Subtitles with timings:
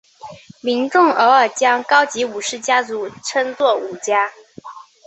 [0.61, 4.31] 民众偶尔将高级武士家族称作武家。